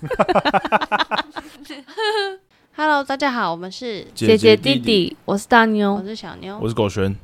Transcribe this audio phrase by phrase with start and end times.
[2.74, 6.08] Hello，大家好，我们是姐姐弟弟，我是大妞我妞。
[6.08, 6.68] 是小妞我。
[6.68, 7.14] 是狗璇。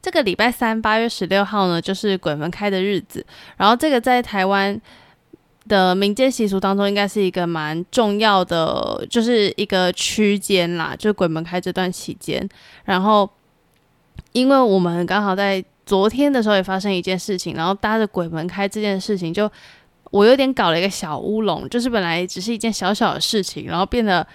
[0.00, 3.26] 这个礼拜三，八月十六号呢，就是鬼门开的日子。
[3.56, 4.80] 然后这个在台湾
[5.68, 12.48] 的民间习俗当中，应该是一个蛮重要的，就是一个区间啦，就是鬼门开这段期间。
[12.84, 13.28] 然后，
[14.32, 19.50] 因为我们刚好在昨天的时候也发生一件事情，然后搭着鬼门开这件事情就，
[20.10, 24.26] 我有点搞了一个小乌龙，就是本来只是一件小小的事情，然后变得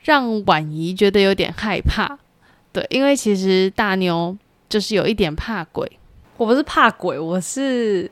[0.00, 2.18] 让婉仪觉得有点害怕。
[2.72, 4.36] 对，因为其实大妞
[4.68, 5.90] 就是有一点怕鬼，
[6.36, 8.10] 我不是怕鬼，我是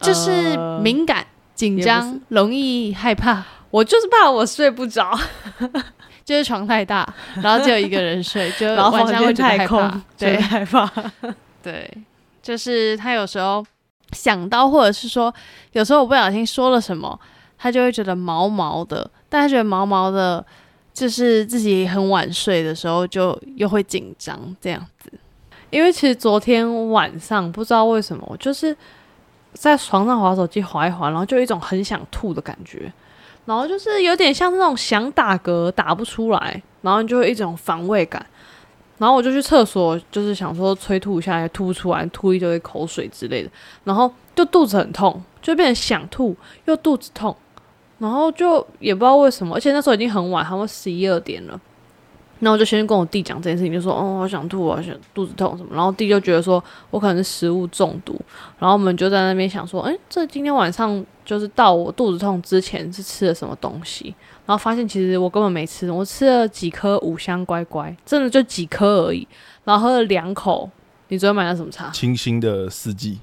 [0.00, 5.16] 就是呃敏感、紧张，容易害怕，我就是怕我睡不着，
[6.24, 7.08] 就是床太大，
[7.40, 10.02] 然后只有一个人睡， 就然后晚上会太空，。
[10.18, 10.90] 对害怕。
[11.62, 11.88] 对，
[12.42, 13.64] 就是他有时候
[14.12, 15.32] 想到，或者是说
[15.72, 17.18] 有时候我不小心说了什么，
[17.58, 20.44] 他就会觉得毛毛的，但他觉得毛毛的，
[20.92, 25.12] 就是自己很晚睡的时候，就又会紧张这样子。
[25.70, 28.76] 因为其实昨天晚上不知道为什么，我就是
[29.52, 32.92] 在床上划手机划一划，然后就有一种很想吐的感觉，
[33.44, 38.24] 然后就是有点像那种想打嗝打不出来，然后就会一种反胃感。
[39.00, 43.50] 然后我就去厕所，就是想说催吐一下，也吐不出来，吐一堆口水之类的，
[43.84, 47.34] 然后就肚子很痛，就变成想吐又肚子痛，
[47.98, 51.58] 然后就也不知道为什么，而且那时候已经很晚，他们十一二点了。
[52.40, 55.70] 然后我就先跟我弟讲这件事情，就说哦，我想吐，我想肚子痛什么。
[55.74, 58.18] 然后弟就觉得说我可能是食物中毒，
[58.58, 64.14] 然后我们就在那边想说，哎，这今天晚上就是到我肚子痛之前是吃了什么东西？
[64.50, 69.24] 然后发现其实我根本没吃，我吃了几颗五香乖乖，真的就几颗而已。
[69.62, 70.68] 然后喝了两口，
[71.06, 71.88] 你昨天买了什么茶？
[71.90, 73.20] 清新的四季，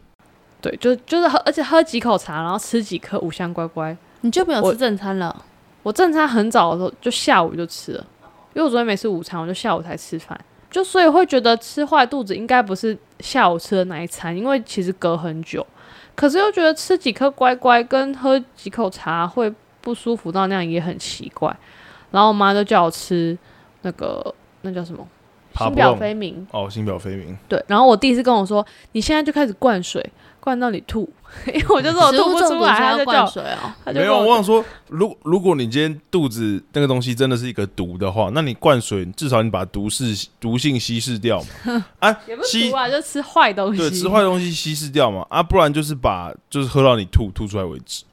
[0.61, 3.97] 对，就就是喝，而且喝几口茶，然后吃几颗五香乖乖。
[4.21, 5.43] 你就没有吃正餐了？
[5.83, 8.07] 我正餐很早的时候，就下午就吃了，
[8.53, 10.39] 因为我昨天没吃午餐，我就下午才吃饭，
[10.71, 15.67] 就所以会觉得吃坏肚子应该不是下午吃的那一餐，因为其实隔很久，
[16.15, 19.53] 可是又觉得吃几颗乖乖跟喝几口茶会
[19.87, 21.55] 不舒服到那样也很奇怪，
[22.11, 23.37] 然后我妈就叫我吃
[23.83, 25.07] 那个那叫什么？
[25.57, 30.07] 心表飞鸣，哦，心表飞鸣，对，然后我弟是跟我说，你现在就开始灌水，
[30.39, 31.09] 灌到你吐，
[31.47, 33.73] 因为我就说我吐不出来，他就灌水哦。
[33.85, 43.79] 没有，他就跟我想说，如如果你今天肚子那个东西真的是一个毒的话，那你灌水至少你把毒是毒性稀释掉嘛， 啊，也不是毒啊，就吃坏东西。
[43.79, 48.03] 对，吃坏东西稀释掉嘛，啊，不然就是把就是喝到你吐吐出来为止。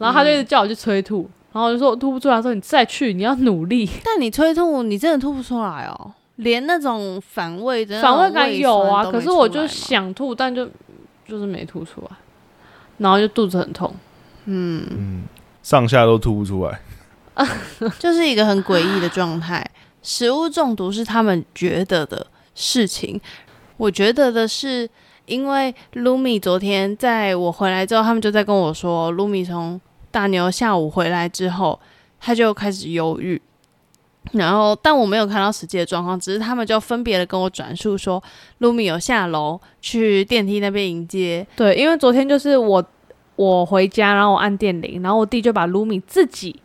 [0.00, 3.88] 然后他就一直叫我去催吐，然后我就说我吐不出来，说你再去，你要努力。
[4.02, 10.66] 但你催吐，你真的吐不出来哦，连那种反胃的反胃感有啊，可是我就想吐，但就
[11.28, 12.16] 就是没吐出来，
[12.98, 13.94] 然后就肚子很痛。
[14.46, 15.22] 嗯，嗯，
[15.62, 16.80] 上下都吐不出来。
[17.98, 19.64] 就是一个很诡异的状态。
[20.02, 23.20] 食物中毒是他们觉得的事情，
[23.76, 24.88] 我觉得的是，
[25.26, 31.78] 因为 Lumi 昨天在我回来之后，他们就在跟我说，Lumi 从大牛下午回来之后，
[32.20, 33.40] 他就开始忧郁。
[34.32, 38.22] 然后，但我没有看到实际的状况，只是他们就分别的跟我转述说
[38.60, 42.84] ，Lumi 有下楼去电梯那边迎接，对，因为昨天就是我
[43.36, 46.60] 我回家，然后我按电铃，然后我弟就把卢米自己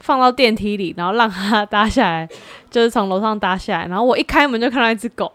[0.00, 2.26] 放到电梯里，然后让他搭下来，
[2.70, 5.30] 就是从楼上搭下来，然后我一开门就看到一只狗，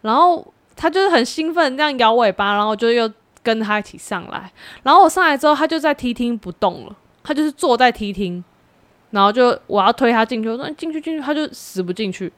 [0.00, 0.44] 然后
[0.74, 3.08] 他就是很兴奋这样摇尾巴，然后就又
[3.42, 4.50] 跟他一起上来，
[4.82, 8.42] 然后我上来之后，他就在梯厅不动了，他就是坐在梯厅，
[9.10, 12.32] 然后就我要推他进去，我说你进去进去，他就死不进去，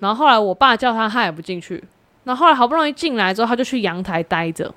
[0.00, 1.82] 然后后来我爸叫他，他也不进去，
[2.24, 4.74] 然后后来好不容易进来之后，他就去阳台待着。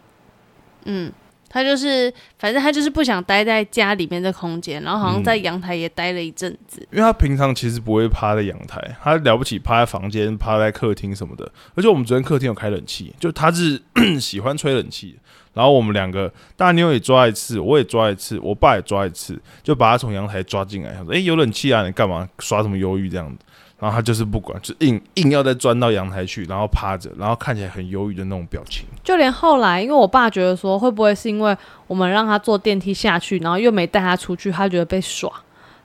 [0.85, 1.11] 嗯，
[1.47, 6.81] 他就是，反正他就是不想待在家里面的空间，然后好像在阳台也待了一阵子。
[6.91, 11.51] 因为他平常其实不会趴在阳台，他了不起趴在房间、趴在客厅什么的。
[11.75, 13.79] 而且我们昨天客厅有开冷气，就他是
[14.19, 15.19] 喜欢吹冷气的。
[15.53, 20.93] 然后我们两个大妞也抓一次，我也抓一次，我爸也抓一次，就把他从阳台抓进来。
[20.93, 23.37] 他说：“哎、有冷气啊，你干嘛耍什么忧郁这样子？”
[23.77, 28.85] 然后他就是不管，就硬硬要再钻到阳台去，然后趴着，然后看起来很忧郁的那种表情。
[29.03, 35.33] 就连后来，因为我爸觉得说，会不会是因为我们让他坐电梯下去，然后又没带他出去，他觉得被耍，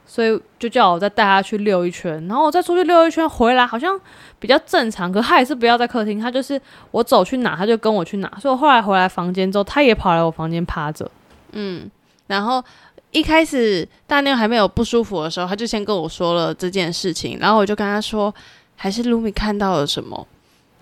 [0.06, 3.98] 所以就叫我再带他去溜一圈，然后我再出去溜一圈回来，好像
[4.38, 5.10] 比较正常。
[5.10, 6.60] 可他也是不要在客厅，他就是
[6.92, 8.32] 我走去哪，他就跟我去哪。
[8.40, 11.10] 所以我后来回来房间之后，他也跑来我房间趴着。
[11.52, 11.90] 嗯，
[12.28, 12.62] 然后
[13.10, 18.32] 一开始大妞还没有不舒服的时候，他就先跟我说了这件事情，然后我就跟他说，
[18.76, 20.26] 还是卢米看到了什么，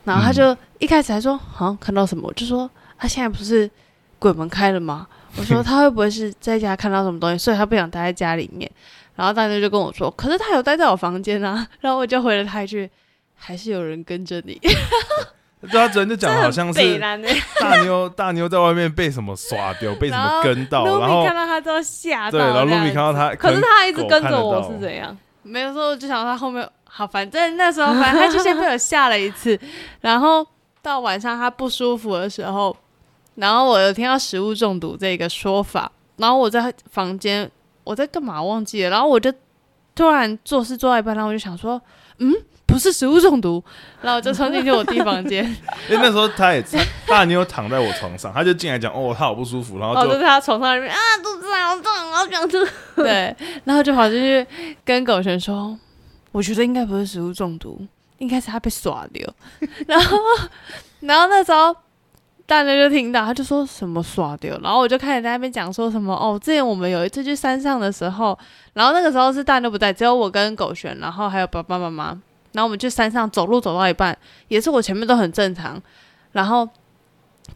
[0.05, 3.71] 然后他就一开始还说，好、像看到什么，我就说他现在不是
[4.19, 5.07] 鬼门开了吗？
[5.37, 8.71] 我说 他会不会是在家看到什么东西，所以他不想待在家里面。
[9.15, 11.67] 然后大妞就跟我说，可是他有待在我房间啊。
[11.81, 12.91] 然后我就回了他一句，
[13.35, 14.61] 还是有人跟着你。
[15.63, 16.99] 对他昨天就讲好像是
[17.59, 25.17] 大妞大妞在外面被什么耍丢，被什么跟到，然后看到他之后吓到，对，然后露米看到他，可是他一直跟着我是怎样？
[25.43, 29.59] 没有说我就想到他后面好，反正那时候反正他就先被我吓了一次，
[30.03, 30.47] 然后
[30.83, 32.77] 到晚上他不舒服的时候，
[33.37, 37.51] 然后我有听到食物中毒这个说法，然后我在房间
[37.85, 39.33] 我在干嘛忘记了，然后我就
[39.95, 41.81] 突然做事做到一半，然后我就想说，
[42.19, 42.33] 嗯，
[42.67, 43.63] 不是食物中毒，
[44.01, 45.45] 然后我就冲进去我弟房间，
[45.89, 52.59] 因为那时候他也他大妞躺在我床上，他就进来讲哦，他好不舒服，然后就在他床上里面啊，肚子好痛，好想吐。
[53.03, 54.47] 对，然后就跑进去
[54.85, 55.79] 跟狗熊说，
[56.33, 57.87] 我觉得应该不是食物中毒，
[58.19, 59.35] 应该是他被耍流，
[59.87, 60.19] 然后
[61.01, 61.77] 然后那时候。
[62.47, 68.39] 大家就听到，他就说什么耍丢，然后我就开始在那边讲说什么哦，之前我们有一次去山上的时候，
[68.75, 72.05] 然后那个时候是大家都不在，只有我跟狗璇，然后还有爸爸妈妈，
[72.53, 74.17] 然后我们去山上走路走到一半，
[74.49, 75.81] 也是我前面都很正常，
[76.33, 76.69] 然后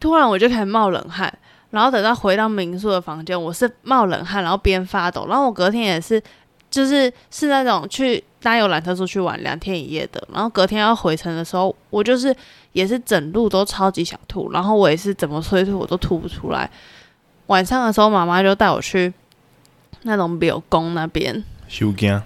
[0.00, 1.32] 突然我就开始冒冷汗，
[1.70, 6.22] 然后等到回到民宿的房间，我是冒冷汗，然后边发抖，然后我隔天也是，
[6.78, 12.32] 就是是那种去搭游览车出去玩两天一夜的，然后隔天要回程的时候，我就是
[12.70, 16.70] 也是整路都超级想吐，然后我也是怎么催吐我都吐不出来。
[17.48, 19.12] 晚上的时候，妈妈就带我去
[20.02, 22.22] 那种庙宫那边，修惊，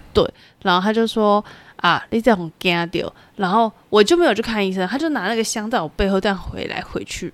[0.61, 1.43] 然后他就说
[1.77, 7.33] 啊，你这种惊掉，然后我就没有去看医生，他就拿那个香在我背后这样回来回去，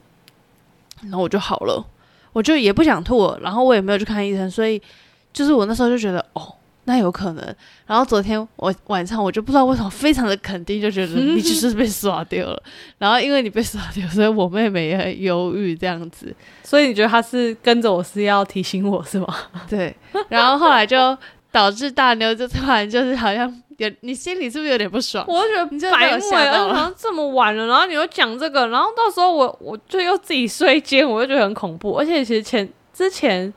[1.03, 1.85] 然后我就好了，
[2.33, 4.81] 我就也不想吐了，然后我也没有去看医生，所以
[5.33, 6.55] 就是我那时候就觉得哦，
[6.89, 7.55] 那有可能。
[7.87, 12.63] 然后昨天我晚上我就不知道为什么非常的肯定，就觉得你就 是被耍掉了。
[12.97, 16.35] 然后因为你被耍掉，所以我妹妹也很忧郁这样子。
[16.65, 19.27] 所以你觉得她是跟着我是要提醒我是吗？
[19.69, 19.95] 对，
[20.31, 21.17] 然后后来就
[21.53, 25.25] 导致大妞就突然就是好像有你心里是不是有点不爽？
[25.29, 31.93] 我就觉得你真的被我白目欸，吓到了好像这么晚了，然后你又讲这个，然后到时候我我就又自己睡间，我就觉得很恐怖。
[31.99, 33.53] 而且其实前之前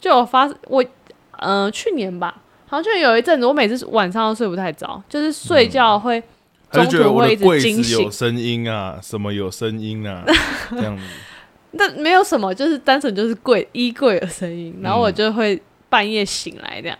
[0.00, 0.84] 就有发我
[1.38, 2.41] 呃去年吧，
[2.72, 6.22] 好像就有一阵子，我每次晚上都睡不太着，就是睡觉会
[6.70, 10.24] 中途会一直惊醒子有声音啊，什么有声音啊，
[10.70, 11.02] 这样子。
[11.76, 15.60] 但没有什么，就是单纯就是柜衣柜的声音，然后我就会
[15.90, 16.96] 半夜醒来，这样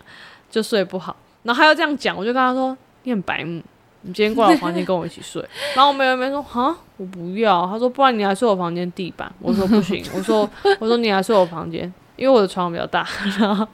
[0.51, 1.15] 就睡不好。
[1.41, 3.59] 然后他又这样讲，我就跟他说：“你很白目，
[4.01, 5.43] 你今天过来我房间跟我一起睡。
[5.75, 10.47] ”然后我妹妹说：“哈，我不要。”他说：“不然你来睡我房间地板。”我说：“不行。”我说
[10.79, 11.91] ：“我说你来睡我房间，
[12.23, 13.05] 因为我的床比较大。
[13.37, 13.67] ”然后，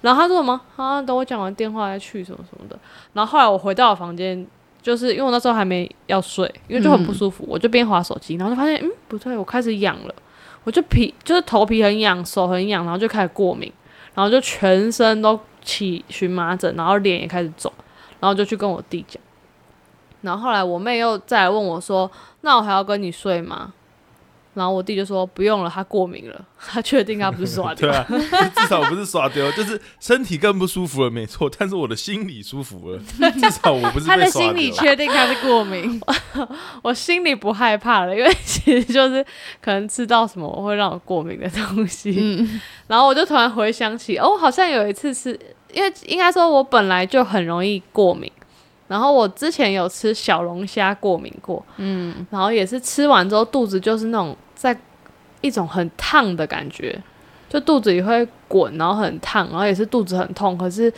[0.00, 0.58] 然后他说什么？
[0.76, 2.78] 啊，等我讲完电话再去什么什么的。
[3.12, 4.46] 然后后来我回到我房间。
[4.82, 10.14] 就是因为我那时候还没要睡，因为就很不舒服，我就边划手机，然后就发现，嗯，不对，我开始痒了，
[10.64, 13.70] 我就皮就是头皮很痒，手很痒，然后就开始过敏，
[14.14, 17.70] 然后就全身都起荨麻疹，然后脸也开始肿，
[18.20, 19.22] 然后就去跟我弟讲，
[20.22, 22.10] 然后后来我妹又再来问我说，
[22.40, 23.74] 那我还要跟你睡吗？
[24.54, 27.88] 然后我弟就说不用了，他过敏了， 他确定他不是耍 丢。
[27.88, 28.06] 对啊，
[28.56, 31.50] 至少不是耍丢， 就是身体更不舒服了，没错。
[31.58, 32.98] 但是我的心理舒服了，
[33.32, 34.70] 至少我不是他的心里。
[34.72, 36.00] 确定他是过敏，
[36.82, 39.24] 我心里不害怕了，因为其实就是
[39.60, 42.16] 可能吃到什么会让我过敏的东西。
[42.18, 45.38] 嗯，然后我就突然回想起，哦，好像有一次是
[45.72, 48.30] 因为应该说我本来就很容易过敏，
[48.90, 54.76] 然后我之前有吃小龙虾过敏过，嗯，然后也是吃完之后肚子就是那种在
[55.42, 57.00] 一种很烫的感觉，
[57.48, 60.92] 就肚子里会滚，然后很烫，然后也是肚子很痛，可是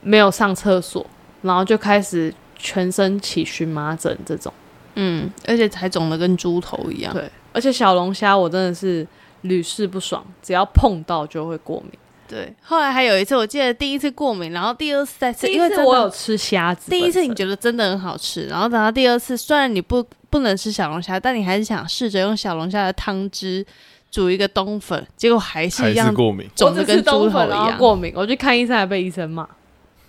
[0.00, 1.06] 没有上厕所，
[1.42, 4.52] 然后就开始全身起荨麻疹这种。
[4.96, 7.14] 嗯，而且还肿的跟猪头一样。
[7.14, 9.06] 对，而且小龙虾我真的是
[9.42, 11.92] 屡试不爽，只要碰到就会过敏。
[12.30, 23.66] 对，后来还有一次，我记得第一次过敏，然后第二次再吃，第一因为真的次我有吃虾子，第一次你觉得真的很好吃，然后等到第二次，虽然你不不能吃小龙虾，但你还是想试着用小龙虾的汤汁
[24.10, 27.78] 煮一个冬粉，结果还是一样是过敏，肿的我只吃跟猪头冬粉然后一样。
[27.78, 29.48] 过敏，我去看医生还被医生骂。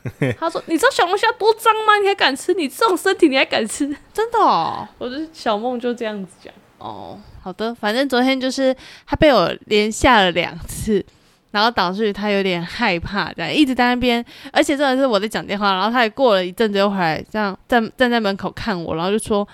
[0.40, 1.96] 他说：“你知道小龙虾多脏吗？
[2.02, 2.56] 你还敢吃？
[2.56, 6.52] 你这种身体你还敢吃 真的哦，？”我就小梦就这样子讲。
[6.80, 8.76] 哦，好的，反正昨天就是
[9.06, 11.06] 他被我连吓了两次，
[11.52, 19.48] 然后导致于他有点害怕，这样一直在那边，而且真的是我在讲电话，然后他也过了一阵子又回来，这样站站在门口看我，然后就说：“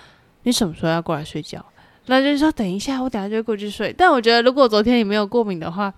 [0.44, 1.64] 你什么时候要过来睡觉？”
[2.06, 5.92] 然后就说：“等一下，我等下就过去睡。”但我觉得如果昨天你没有过敏的话，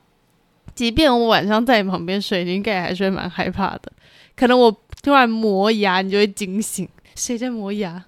[0.75, 3.92] 即便我晚上在你旁边睡，你应该也还是会蛮害怕的。
[4.35, 6.88] 可能我突然磨牙，你就会惊醒。
[7.14, 8.02] 谁在磨牙？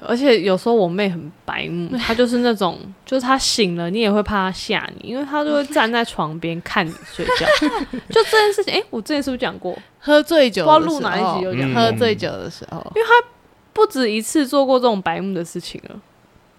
[0.00, 7.46] 而且有时候我妹很白目，她就是那种， 就是她醒了，你也会怕她吓你，因为她就会站在床边看你睡觉。
[8.08, 9.76] 就这件事情，诶，我之前是不是讲过？
[9.98, 13.28] 喝醉酒不知道录哪一集有讲嗯喝醉酒的时候，因为她
[13.72, 16.00] 不止一次做过这种白目的事情了，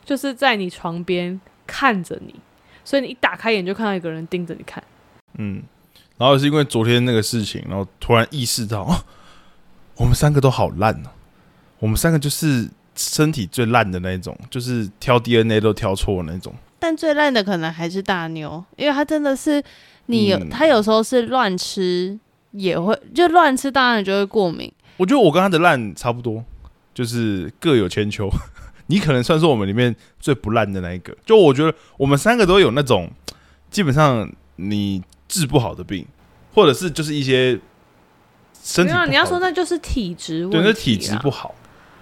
[0.06, 2.36] 就是在你床边看着你，
[2.86, 4.84] 所以你一打开眼就看到一个人盯着你看。
[5.38, 5.64] 嗯，
[6.18, 8.96] 然后是因为昨天那个事情，然后突然意识到，哦，
[9.98, 11.10] 我们三个都好烂哦、
[11.80, 16.54] 我们三个就是身体最烂的那一种，就是挑 DNA 都挑错的那种。
[16.80, 19.64] 但最烂的可能还是大妞，因为她真的是
[20.08, 22.20] 你有，嗯她有时候是乱吃
[22.52, 24.72] 也会，就乱吃当然就会过敏。
[24.98, 26.44] 我觉得我跟他的烂差不多，
[26.94, 28.30] 就是各有千秋。
[28.88, 31.16] 你可能算是我们里面最不烂的那一个。
[31.26, 33.10] 就我觉得我们三个都有那种
[33.72, 36.06] 基本上你治不好的病，
[36.54, 37.58] 或者是就是一些
[38.62, 41.56] 身没有啊，体你要说那就是体质问题对，啦，那体质不好，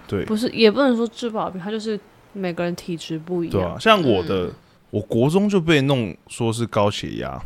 [0.06, 1.98] 对不是，也不能说治不好病，它就是
[2.32, 3.52] 每个人体质不一样。
[3.52, 4.50] 对啊，像我嗯的，
[4.90, 7.40] 我国中就被弄说是高血压，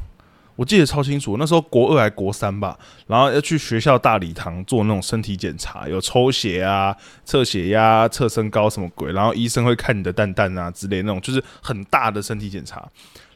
[0.56, 12.76] 我记得超清楚，那时候国二还国三吧，然后要去学校大礼堂做那种身体检查，有抽血啊、测血压、测身高什么鬼，然后医生会看你的蛋蛋啊之类那种，就是很大的身体检查。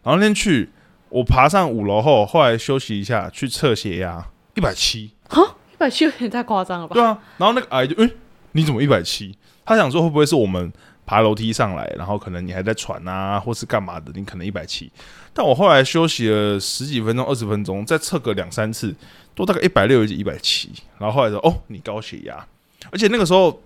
[0.02, 0.70] 然后那天去，
[1.10, 6.94] 我爬上五楼后，后来休息一下去测血压，一百七，一百七有点太夸张了吧？
[6.94, 8.10] 对啊，然后那个阿姨就，诶、
[8.52, 9.34] 你怎么一百七？
[9.64, 10.72] 他想说会不会是我们
[11.06, 14.90] 爬楼梯上来，然后可能你还在喘啊，或是干嘛的，你可能一百七。
[15.32, 18.94] 但我后来休息了十几分钟、二十分钟，再测个两三次，
[19.34, 20.70] 都大概一百六、一百七。
[20.98, 22.44] 然后后来说，哦，你高血压。
[22.90, 23.60] 而且那个时候，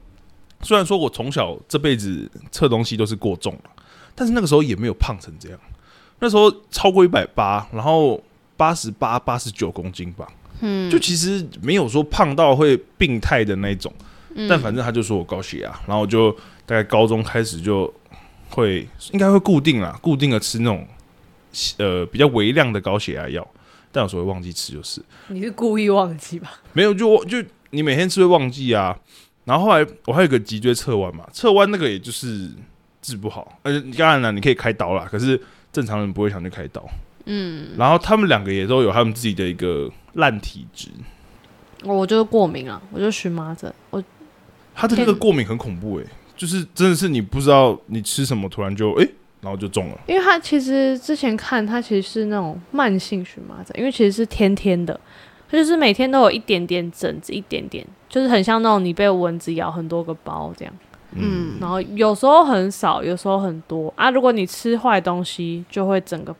[0.61, 3.71] 虽然说我从小这辈子测东西都是过重了，
[4.15, 5.59] 但是那个时候也没有胖成这样。
[6.21, 8.23] 那时候超过一百八，然后
[8.57, 10.27] 八十八、八十九公斤吧。
[10.61, 13.93] 嗯，就其实没有说胖到会病态的那一种，
[14.35, 16.31] 嗯但反正他就说我高血压，然后我就
[16.67, 17.93] 大概高中开始就
[18.51, 20.87] 会应该会固定啦，固定的吃那种
[21.79, 23.47] 呃比较微量的高血压药，
[23.93, 26.51] 但有时候会忘记吃，就是你是故意忘记吧？
[26.73, 28.99] 没有就就你每天吃会忘记啊。
[29.45, 32.51] 然后后来我还有个脊椎侧弯嘛，侧弯那个也就是
[33.03, 35.39] 治不好，而且当然了，你可以开刀啦，可是
[35.71, 36.83] 正常人不会想去开刀。
[37.27, 40.89] 嗯，然后他们两个也都有他们自己的一个烂体质，
[41.83, 44.03] 我就是过敏啊，我就荨麻疹，我
[44.75, 49.09] 他的那个过敏很恐怖诶、就是真的是你不知道你吃什么，突然就诶、
[49.41, 49.99] 然后就中了。
[50.07, 54.99] 因为它其实之前看它其实是那种慢性荨麻疹，因为其实是天天的，
[55.49, 60.75] 它就是每天都有一点点疹子，一点点，就是很像那种你被蚊子咬很多个包这样。
[61.17, 64.11] 嗯然后有时候很少，有时候很多啊。
[64.11, 66.35] 如果你吃坏东西，就会整个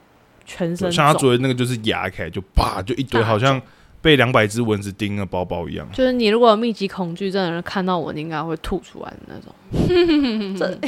[0.45, 3.63] 全身对像他肿昨天那个就是牙开就啪就一堆，好像
[4.05, 5.89] 被两百只蚊子叮了包包一样。
[5.91, 10.55] 就是你如果有密集恐惧症的人看到我，你应该会吐出来的那种。
[10.59, 10.79] 这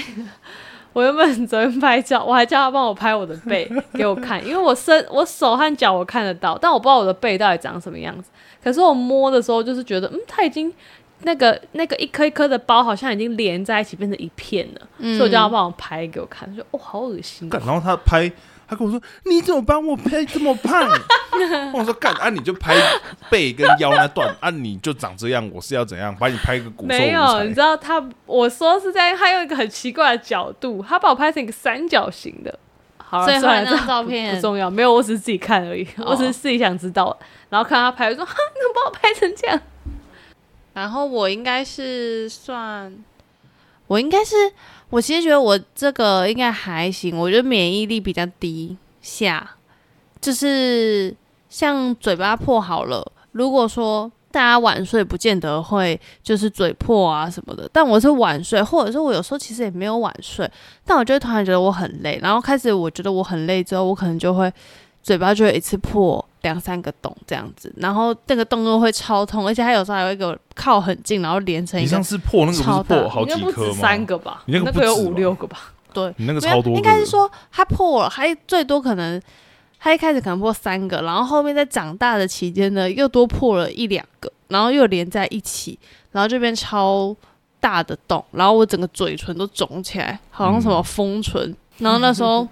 [0.92, 8.28] 我原本昨天拍照，我还叫他帮我拍我的背给我看，因为我身我手和脚我看得到，但我不知道我的背到底长什么样子。
[8.62, 10.70] 可是我摸的时候，就是觉得，嗯，它已经
[11.23, 18.30] 那个那个一颗一颗的包好像已经连在一起变成一片了，嗯所以我叫他帮我拍给我看，说哦，好恶心、干，然后他拍，
[18.68, 20.88] 他跟我说：“你怎么帮我拍这么胖？”
[21.73, 22.75] 我说：“干啊，你就拍
[23.30, 27.50] 背跟腰那段啊，你就长这样，我是要怎样把你拍个骨瘦没有，你？
[27.50, 32.58] 知道他我说是在他用一个很奇怪的角度，他把我拍成一个三角形的。
[32.99, 37.16] 好了，所以后算了，来那张这照片不重要，没有，我只是自己看而已，哦我只是自己想知道。
[37.49, 39.61] 然后看他拍，我说哈，你怎么把我拍成这样？
[40.76, 42.95] 然后我应该是算，
[43.87, 44.35] 我应该是，
[44.90, 49.56] 我其实觉得我这个应该还行，我觉得免疫力比较低下，
[50.21, 51.16] 就是
[51.49, 60.47] 像嘴巴破好了，如果说大家晚睡，不见得会就是嘴破啊什么的，但我是晚睡，或者是我有时候其实也没有晚睡，
[60.85, 64.52] 但我就突然觉得我很累，然后开始我觉得我很累之后，我可能就会
[65.06, 73.75] 嘴巴就会一次破两三个洞这样子，然后那个洞又会超痛，而且它有时候还会给我靠很近，然后连成一个你上次破那个不超大是破好应该不止几颗吗？
[73.80, 74.42] 三个吧？
[74.46, 75.72] 你那个不有五六个吧？
[75.92, 79.22] 对，你那个超多个，应该是说它破了，还最多可能
[79.78, 85.78] 它一开始可能破三个，然后后面在长大的期间呢，又多破了一两个，然后又连在一起，
[86.10, 87.14] 然后这边超
[87.60, 91.56] 大的洞，然后我整个嘴唇都肿起来，好像什么封唇。
[91.78, 92.48] 然后那时候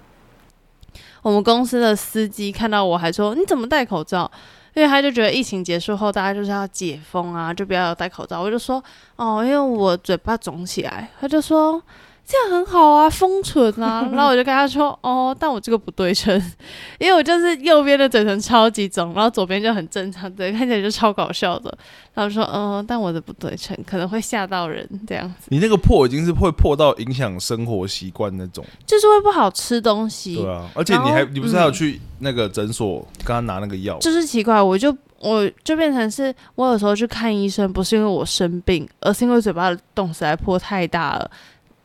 [1.24, 4.30] 我们公司的司机看到我还说：“你怎么戴口罩？”
[4.76, 8.42] 因为他就觉得疫情结束后大家就是要解封啊，就不要戴口罩。
[8.42, 8.82] 我就说
[9.16, 11.82] ：“哦，因为我嘴巴肿起来。”他就说。
[12.26, 14.08] 这样很好啊，丰唇啊。
[14.12, 16.34] 然后我就跟他说，哦，但我这个不对称，
[16.98, 21.76] 因为我就是右边的嘴唇超级肿，然后左边就很正常，对，看起来就超搞笑的。
[22.14, 30.36] 然后说，嗯、但我的不对称可能会吓到人，这样子你那个破已经是会破到影响生活习惯那种，就是会不好吃东西。
[30.36, 33.98] 对啊，而且你还你不是还有嗯去那个诊所跟他拿那个药？
[33.98, 41.28] 就是奇怪，我就我就变成是我有时候去看医生，不是因为我生病，而是因为嘴巴的洞实在破太大了，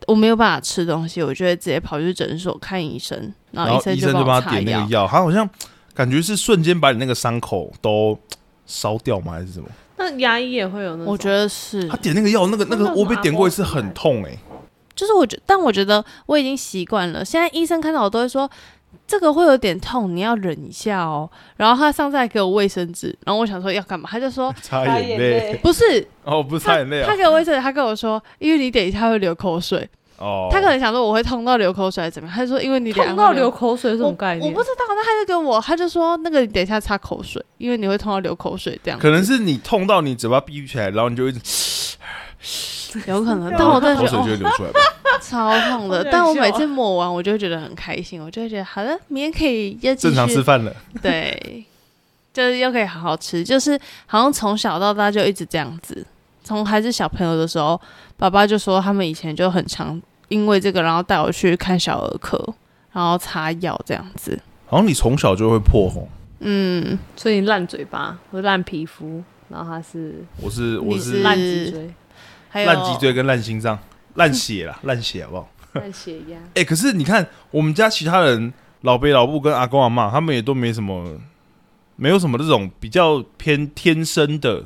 [0.09, 3.17] 我没有办法吃东西，我就会直接跑去诊所看医生，
[3.51, 4.89] 然然后医生就帮他点那个。
[4.89, 5.47] 药，他好像
[5.93, 8.17] 感觉是瞬间把你那个伤口都
[8.65, 9.33] 烧掉吗？
[9.33, 9.67] 还是什么？
[9.97, 14.37] 那牙医也会有那种，我觉得是他，点那个药，那个那个我被点过一次，很痛哎、
[14.95, 17.23] 就是我觉，但我觉得我已经习惯了。
[17.23, 18.49] 现在医生看到我都会说。
[19.05, 21.29] 这个会有点痛，你要忍一下哦。
[21.57, 29.87] 然后他上次还给我卫生纸，然后我想说要干嘛，他就说擦眼泪不是， 哦，不是擦眼泪他啊，给我卫生纸，他跟我说，因为你等一下会流口水，
[30.19, 34.45] 哦，他可能想说我会痛到流口水还是怎么样，他就说因为你等下痛到会流口水是什我么概念？
[34.45, 39.01] 我不知道，那他就跟我，他就说那个你等一下擦口水，因为你会痛到流口水这样子。
[39.01, 41.39] 可能是你痛到你嘴巴闭不起来，然后你就一直
[43.07, 44.79] 有可能， 但我真的口水就觉得哦会流出来吧。
[45.21, 46.03] 超痛的。
[46.11, 51.63] 但我每次抹完，我就会觉得很开心，我就会觉得好的，明天可以又继正常吃续饭了，对，
[52.33, 56.05] 就是又可以好好吃，就是好像从小到大就一直这样子。
[56.41, 57.79] 从还是小朋友的时候，
[58.17, 62.38] 爸爸就说他们以前就很常因为这个，然后带我去看小儿科，
[62.93, 64.39] 然后擦药这样子。
[64.65, 66.07] 好像你从小就会破红。
[66.39, 71.93] 嗯，所以你烂嘴巴和烂皮肤，然后他是我是我是是烂脊椎、
[72.48, 73.77] 还有烂脊椎跟烂心脏、
[74.15, 75.50] 烂血啦，烂血好不好？
[75.74, 76.38] 烂血压。
[76.55, 81.19] 哎、可是你看我们家其他人，老伯、老布跟阿公阿妈，他们也都没什么，
[81.98, 84.65] 没有什么这种比较偏天生的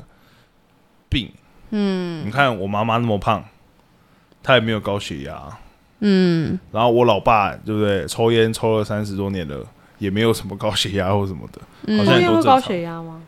[1.09, 1.31] 病。
[1.71, 3.43] 嗯你看我妈妈那么胖，
[4.43, 5.41] 她也没有高血压。
[6.05, 8.05] 嗯，然后我老爸对不对？
[8.05, 9.65] 抽烟抽了三十多年了，
[9.99, 11.61] 也没有什么高血压或什么的。
[11.87, 13.21] 嗯好像也抽烟会高都正常血压吗？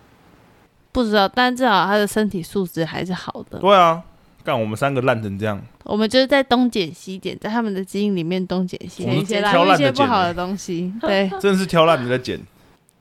[0.91, 3.59] 不知道，但至少他的身体素质还是好的。
[3.59, 4.01] 对啊，
[4.43, 10.93] 干我们三个烂成这样，我们就是在东捡西捡，在他们的基因里面东捡西捡，一些不烂的捡欸好的东西。
[10.99, 12.39] 对， 真的是挑烂的在捡。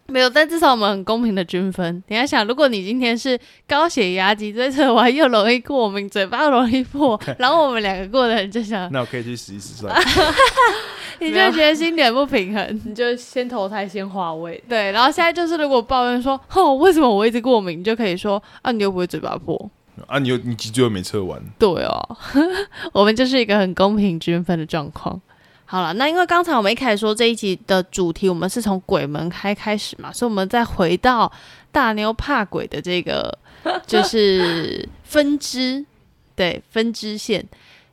[0.06, 2.02] 没有，但至少我们很公平的均分。
[2.08, 10.00] 你要想，如果你今天是高血压、脊椎侧弯，又容易过敏，嘴巴容易破， 然后我们两个过得很正常，那我可以去试一试算了。
[11.21, 12.64] 你就觉得心里不平衡。
[12.84, 19.71] 你就先投胎先化位，对，然后现在就是，如果抱怨说，哦，为什么我一直过敏，你就可以说，啊，你又不会嘴巴破。
[20.08, 22.17] 啊，你又你脊椎又没测完，对哦，
[22.93, 25.19] 我们就是一个很公平均分的状况。
[25.75, 31.32] 好了，那因为刚才我们一开始说这一集的主题，我们是从鬼门开开始嘛，所以我们再回到
[31.73, 33.37] 大妞怕鬼的这个
[33.84, 35.84] 就是分支，
[36.37, 37.45] 对分支线，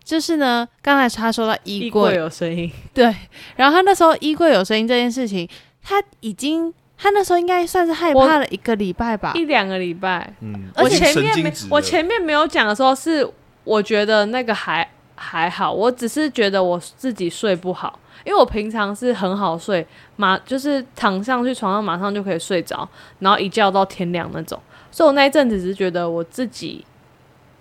[0.04, 3.16] 就是呢，刚才他说到衣衣柜柜有声音，对，
[3.56, 5.50] 然后他那时候衣柜有声音这件事情，
[5.82, 10.32] 他已经他那时候应该算是害怕了一个礼拜吧，一两个礼拜。
[10.42, 13.28] 嗯，我前面没我前面没有讲的时候是，
[13.64, 14.88] 我觉得那个还
[15.22, 22.88] 还好，我只是觉得我自己睡不好，因为我平常是很好睡，马就是躺上去床上马上就可以睡着，
[23.20, 26.84] 然后一觉到天亮那种，所以我那一阵子只是觉得我自己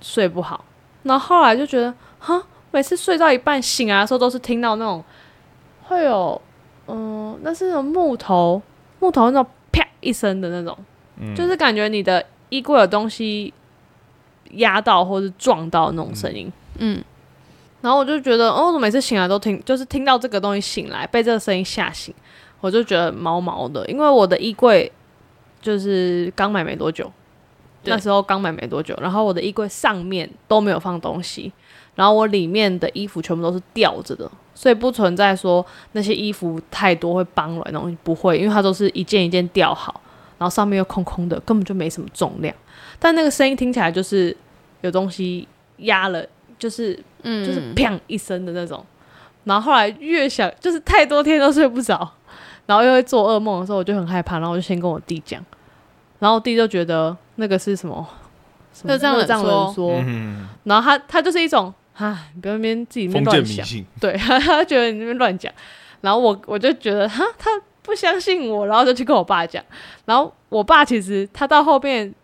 [0.01, 0.64] 睡不好，
[1.03, 5.05] 然后后来就觉得，哈，每次睡到一半醒来的时候都是听到那种
[5.83, 6.40] 会有，
[6.88, 8.61] 嗯、那是那种木头
[8.99, 10.77] 木头那种啪一声的那种。
[11.23, 13.53] 嗯就是感觉你的衣柜有东西
[14.53, 16.51] 压到或是撞到那种声音。
[16.79, 17.05] 嗯
[17.80, 22.14] 然后我就觉得，哦，我每次醒来都听，就是听到这个东西醒来，被这个声音吓醒，
[22.60, 23.86] 我就觉得毛毛的。
[23.86, 24.90] 因为我的衣柜
[25.62, 27.10] 就是刚买没多久，
[27.84, 31.50] 那时候刚买没多久，然后我的衣柜上面都没有放东西，
[31.94, 40.00] 然后我里面的衣服全部都是吊着的，所以不存在说那些衣服太多会帮软的东西，不会，因为它都是一件一件吊好，
[40.36, 42.54] 然后上面又空空的，根本就没什么重量。
[42.98, 44.36] 但那个声音听起来就是
[44.82, 46.22] 有东西压了，
[46.58, 48.85] 就是嗯，就是砰一声的那种。
[49.44, 52.09] 然后后来越想，就是太多天都睡不着，
[52.66, 55.42] 然后又会做噩梦的时候，我就很害怕，然后我就先跟我弟讲，
[56.18, 58.06] 然后我弟就觉得那个是什么
[58.74, 63.66] 什么热胀冷胀冷缩，嗯，然后他他就是一种啊，你不要在那边自己那边乱想，
[63.98, 65.50] 对， 他觉得你那边乱讲，
[66.02, 67.50] 然后我我就觉得哈，他
[67.83, 69.64] 不相信我，然后就去跟我爸讲，
[70.04, 72.14] 然后我爸其实他到后面，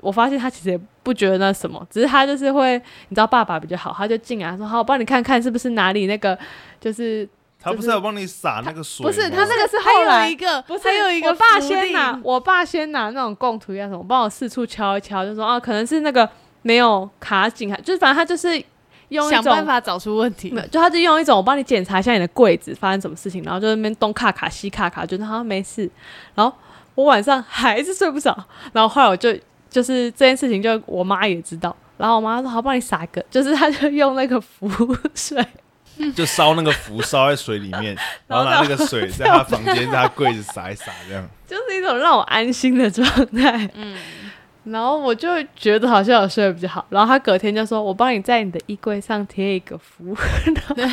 [0.00, 2.76] 我发现他其实也不觉得那什么，只是他就是会，
[3.08, 6.38] 你知道爸爸比较好，他就进来说好，我帮你看看是不是哪里那个
[6.80, 7.28] 就是
[7.60, 9.10] 他不是要帮你洒那个水吗？
[9.10, 16.28] 不是他那个是还有后来一个，不是还有一个我爸先拿， 我爸先拿那种供图一样什么，帮我四处敲一敲，就说啊，可能是那个
[16.62, 18.62] 没有卡紧，就是反正他就是
[19.08, 20.60] 用想办法找出问题没。
[20.60, 25.90] 有，就他就用一种我帮你检查一下你的柜子发生什么事情，然后就那边东卡卡西卡卡，觉得好像没事。
[26.34, 26.54] 然后
[26.94, 28.36] 我晚上还是睡不着，
[28.72, 29.36] 然后后来我就
[29.70, 34.68] 就是这件事情，就我妈也知道，然后我妈说好，帮你撒个，就是她就用那个符
[35.14, 35.44] 水，
[36.14, 41.28] 就烧那个符烧在水里面，然后拿那个水在她房间、在他柜子撒一撒，这样。
[41.46, 43.70] 就是一种让我安心的状态。
[43.74, 43.96] 嗯，
[44.64, 50.14] 然后我就觉得好像我睡得比较好，然后她隔天就说我帮你在你的衣柜上贴一个符，
[50.76, 50.84] 对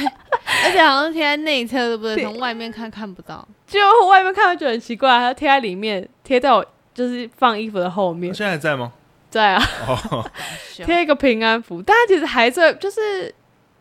[0.64, 2.24] 而且好像贴在内侧，对不对？
[2.24, 3.46] 从外面看看不到。
[3.68, 8.34] 就外面看会觉得很奇怪，他贴在里面，贴在我就是放衣服的后面。
[8.34, 8.92] 他，现在还在吗？
[9.30, 9.64] 在啊。
[9.88, 10.26] 哦，
[10.74, 13.32] 贴一个平安符，但他其实还在，就是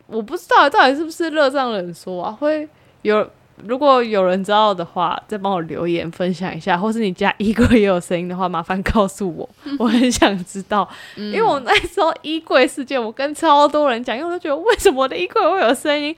[0.05, 2.67] 我不知道到底是不是热胀冷缩啊，会
[3.03, 3.27] 有
[3.63, 9.49] 如果有人知道的话，再帮我留言分享一下，或是你家衣柜也有声音的话，麻烦告诉我，
[9.79, 11.31] 我很想知道，嗯。
[11.31, 16.13] 因为我那时候衣柜事件，我跟超多人讲，因为我就觉得为什么我的衣柜会有声音，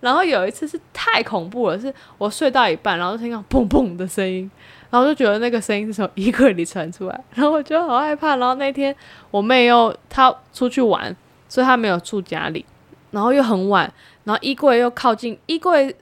[0.00, 4.50] 然后有一次是太恐怖了，是我睡到一半，然后就听到砰砰的声音。
[4.92, 8.36] 然后就觉得那个声音是从衣柜里传出来，然后我觉得好害怕。
[8.36, 8.94] 然后那天
[9.30, 11.16] 我妹又她出去玩，
[11.48, 12.62] 所以她没有住家里，
[13.10, 13.90] 然后又很晚，
[14.24, 15.96] 然后衣柜又靠近衣柜，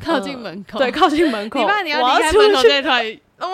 [0.00, 1.58] 靠近门口，对，靠近门口。
[1.58, 3.04] 你怕你要离开门口那团，
[3.38, 3.50] 然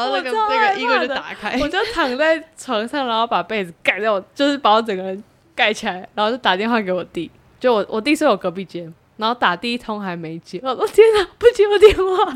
[0.00, 5.22] 后那个那害个衣柜就打开，我就躺在床上，然后把被子盖在我，就是把我整个人
[5.54, 7.30] 盖起来，然后就打电话给我弟，
[7.60, 12.32] 就我我弟睡我隔壁间，然后打第一通还没接，我说天哪，不接我电话。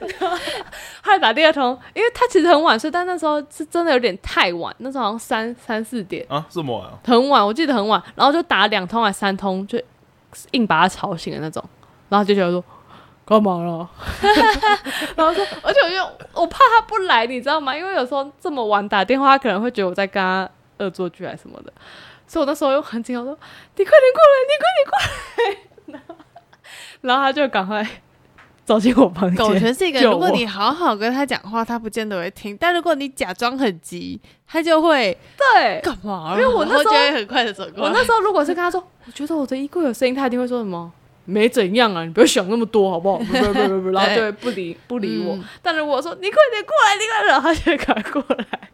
[0.18, 0.36] 然后
[1.02, 6.98] 后来打第二通，因为他其实很晚睡，但那时候是真的有点太晚，那时候好像三三四点，啊，这么晚啊？
[7.04, 9.80] 很晚，我记得很晚，然后就打两通还三通，就
[10.52, 11.62] 硬把他吵醒的那种，
[12.08, 12.64] 然后就觉得说
[13.24, 13.88] 干嘛了，
[15.16, 17.76] 然后说，而且我就我怕他不来，你知道吗？
[17.76, 21.72] 因为有时候这么晚打电话，他可能会觉得我在跟他恶作剧还是什么的，
[22.30, 23.36] 所以我那时候又很紧张，我说
[23.76, 26.14] 你快点过来，你快点过来，
[27.02, 27.84] 然后他就赶快
[28.64, 35.80] 走进我房狗间，全是一个，如果你好好跟他讲话，他不见得会听；但如果你假装很急，他就会对。
[35.80, 36.34] 干嘛？
[36.34, 37.88] 因为我那时候会很快的走过来。
[37.88, 40.92] 我那时候如果是跟他说，我觉得我的衣柜有声音，他一定会说什么？
[41.24, 43.18] 没怎样啊，你不要想那么多，好不好？
[43.24, 45.34] 不不不不不，然后就会不理不理我。
[45.34, 48.70] 嗯但如果我说你快点过来，你快点，然后他就会赶过来。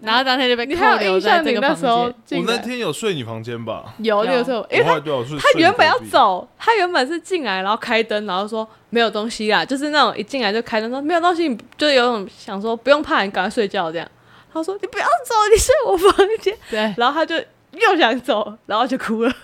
[0.00, 1.44] 然后当天就被你还扣留有印象？
[1.44, 2.38] 在这个房你那时候间。
[2.38, 3.94] 我那来天有睡你房间吧？
[3.98, 14.08] 有那个时候，因为他我后来对我睡，他原本要你隔壁，走，他原本是进来然后开灯，然后说没有东西啦，就是那种一进来就开灯说没有东西，你就有种想说不用怕，你赶快睡觉这样。
[14.52, 16.56] 他说你不要走，你睡我房间。
[16.70, 17.34] 对，然后他就
[17.72, 19.32] 又想走，然后就哭了。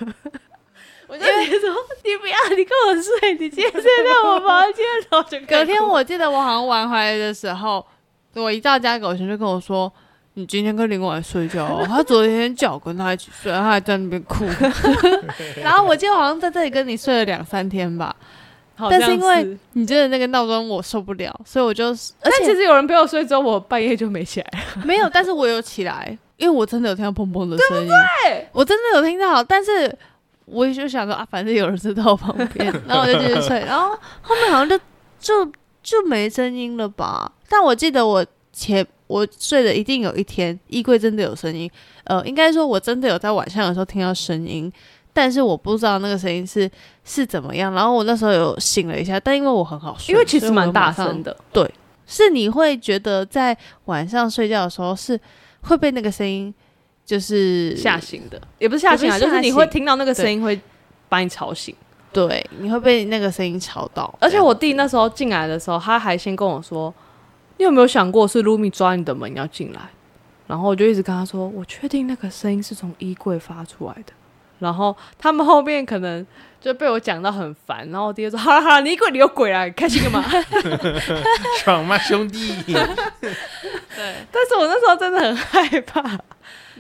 [1.07, 7.85] 我就觉得 说你不要，你跟我睡，你今天睡在我房间，然后就隔天我记得我好像玩回来的时候，
[8.35, 9.93] 我一到家，狗熊就跟我说
[10.35, 14.47] ：“你今天跟林婉睡觉、哦， 他昨天叫我跟他一起睡，他还在那边哭。
[15.63, 18.15] 然后我记得我好像在这里跟你睡了两三天吧，
[18.75, 24.51] 好但是因为你真的那个闹钟我受不了，所以我就而但其实有人陪我睡之后，我半夜就没起来。
[24.85, 29.95] 没有，但是我有起来，因为我真的有听到砰砰的声音，对我真的有听到，但是
[30.47, 33.91] 我也就想说啊，反正有人在我旁边，然后我就继续睡，然后
[34.23, 34.79] 后面好像就
[35.21, 37.31] 就就没声音了吧？
[37.51, 41.71] 但我记得我前我睡的一定有一天衣柜真的有声音，
[42.05, 44.73] 呃，应该说我真的有在晚上的时候听到声音。
[45.15, 46.71] 但是我不知道那个声音是
[47.05, 51.71] 是怎么样，然后我那时候有醒了一下，但因为我很好睡，因为其实蛮大声的，对
[52.07, 55.21] 是你会觉得在晚上睡觉的时候是
[55.65, 56.53] 会被那个声音
[57.05, 60.59] 就是吓醒的，也不是吓醒啊，就是是你会听到那个声音会
[61.11, 61.77] 把你吵醒。
[62.11, 64.15] 对，你会被那个声音吵到。
[64.19, 66.93] 而且我弟那时候进来的时候，他还先跟我说
[67.63, 69.81] ：“你有没有想过是卢米抓你的门要进来？”
[70.49, 74.13] 然后我就一直跟他说：“我确定那个声音是从衣柜发出来的。”
[74.59, 76.27] 然后他们后面可能
[76.61, 80.25] 就被我讲到很烦，然后我爹说：“好了好了，你衣柜里有鬼啊，你开心干嘛？”
[81.63, 82.63] 爽吗，兄弟？
[82.67, 82.83] 对，
[84.33, 86.19] 但是我那时候真的很害怕，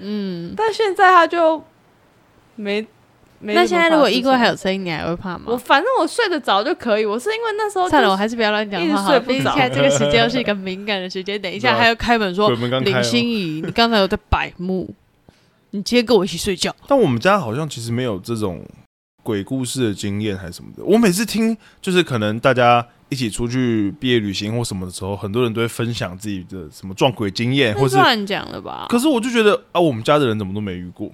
[0.00, 1.62] 嗯，但现在他就
[2.56, 2.88] 没没。
[3.42, 5.46] 那现在如果衣柜还有，声音，你还会怕吗？
[5.46, 7.04] 我反正我睡得着就可以。
[7.04, 14.88] 我是因为那时候算了，我还是不要乱讲一直话好不着毕竟现在这个时间又是一个 敏感的时间，等一下还要开门说鬼门刚开林哦心怡，你刚才有在摆幕，
[15.70, 16.74] 你今天跟我一起睡觉。
[16.86, 18.64] 但我们家好像其实没有这种
[19.22, 20.84] 鬼故事的经验还是什么的。
[20.84, 28.86] 我每次听，就是可能大家一起出去毕业旅行或什么的时候，很多人都会分享自己的什么撞鬼经验，或是乱讲了吧？
[28.88, 31.10] 可是我就觉得啊，我们家的人怎么都没遇过，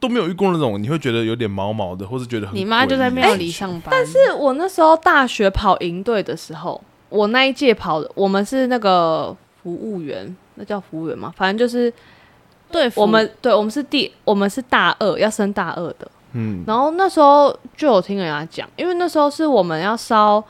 [0.00, 11.32] 都没有遇过那种你会觉得有点毛毛的，或是觉得很你妈就在庙里上班，但是我那时候大学跑营队的时候，我那一届跑的，我们是那个服务员，那叫服务员嘛？
[11.36, 11.92] 反正就是
[12.72, 20.42] 对我们对我们是第我们是大二要升大二的，嗯，然后那时候就有听人家讲，因为那时候是我们要烧，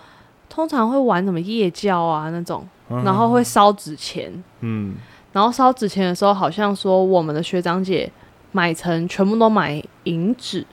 [0.48, 4.94] 通常会玩什么夜教啊那种，然后会烧纸钱，嗯。
[5.32, 8.10] 然后烧纸钱的时候，好像说我们的学长姐
[8.52, 10.66] 买成全部都买银纸，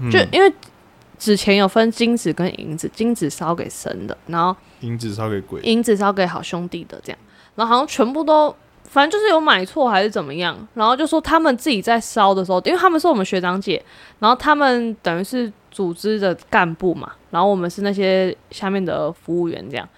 [0.00, 0.10] 嗯。
[0.10, 0.52] 就因为
[1.18, 7.18] 纸钱有分金纸跟银纸，金纸烧给神的，然后银子烧给鬼，银纸烧给好兄弟的这样，
[7.54, 8.54] 然后好像全部都。
[8.84, 13.82] 反正就是有买错还是怎么样，然后就说他们自己在烧的时候，因为他们是我们学长姐，
[14.18, 19.88] 然后他们等于是组织的干部嘛，然后我们是那些下面的服务员这样，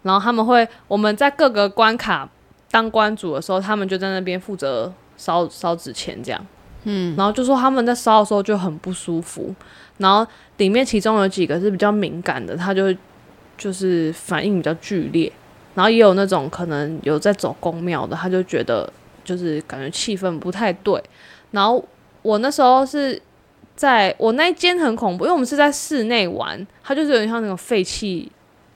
[0.00, 2.26] 然后他们会我们在各个关卡
[2.70, 6.46] 当关主的时候，他们就在那边负责烧烧纸钱这样，
[6.84, 9.54] 嗯，然后就说他们在烧的时候就很不舒服，
[9.98, 10.26] 然后
[10.56, 12.94] 里面其中有几个是比较敏感的，他就
[13.58, 15.30] 就是反应比较剧烈，
[15.74, 18.90] 然后也有那种可能有在走公庙的，他就觉得
[19.24, 21.02] 就是感觉气氛不太对，
[21.50, 21.84] 然后
[22.22, 23.20] 我那时候是
[23.74, 28.30] 在我那一间很恐怖，因为我们是在室内玩，它就是有点像那种废弃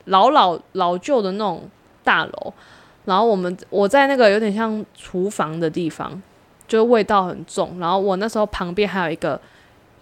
[0.06, 1.68] 老老老旧的那种
[2.04, 2.52] 大楼，
[3.04, 6.20] 然后我们我在那个有点像厨房的地方，
[6.72, 7.78] 就味道很重。
[7.78, 9.38] 然后我那时候旁边还有一个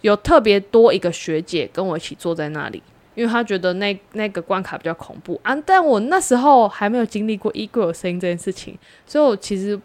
[0.02, 2.82] 有特别多一个学姐跟我一起坐在那里，
[3.14, 5.56] 因为她觉得那那个关卡比较恐怖啊。
[5.66, 9.78] 但我那时候还没有经历过衣柜有声音这件事情，所以我其实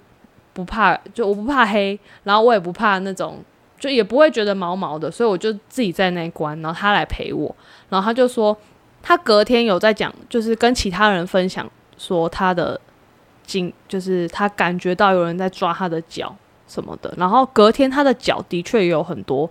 [0.54, 3.44] 不怕，就我不怕黑，然后我也不怕那种。
[3.78, 7.54] 就也不会觉得毛毛的，所以我就自己在那关，然后他来陪我，
[7.90, 8.58] 然后他就说
[9.04, 12.80] 他隔天有在讲，就是跟其他人分享说他的
[13.46, 16.34] 经，就是他感觉到有人在抓他的脚
[16.68, 19.50] 什么的，然后隔天他的脚的确有很多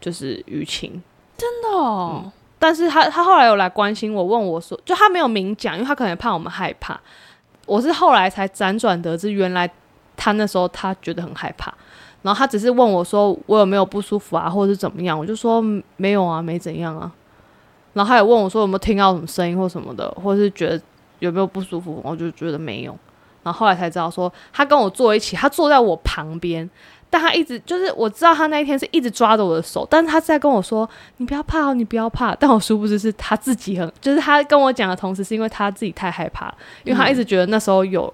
[0.00, 1.02] 就是淤青，
[1.36, 6.98] 真的哦，但是他他后来有来关心我，问我说，就他没有明讲，因为他可能怕我们害怕，
[7.66, 9.70] 我是后来才辗转得知，原来
[10.16, 11.72] 他那时候他觉得很害怕。
[12.22, 15.62] 然后他只是问我说我有没有不舒服啊，或者是怎么样，我就说
[15.96, 17.12] 没有啊，没怎样啊。
[17.92, 20.80] 然后他也问我说有没有听到什么声音或什么的，或者是觉得
[21.18, 22.96] 有没有不舒服，我就觉得没有。
[23.44, 26.68] 然后后来才知道说他跟我坐一起，他坐在我旁边，
[27.08, 32.34] 但他一直就是我知道他那一天是一直抓着我的手，但是他在跟我说你不要怕哦，你不要怕。
[32.34, 38.12] 但我殊不知是他自己很，就是他跟我讲的同时，是因为他自己太害怕了，因为他一直觉得那时候有